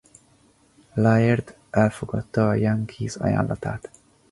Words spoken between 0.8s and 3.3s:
Laird elfogadta a Yankees